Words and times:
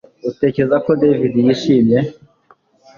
Utekereza 0.31 0.77
ko 0.85 0.89
David 1.01 1.33
yishimye 1.45 1.99